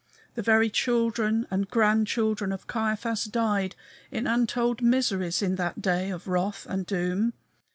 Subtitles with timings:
[0.33, 3.75] The very children and grandchildren of Caiaphas died
[4.09, 7.33] in untold miseries in that day of wrath and doom.